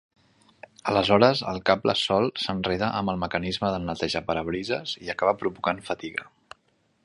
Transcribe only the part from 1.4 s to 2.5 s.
el cable solt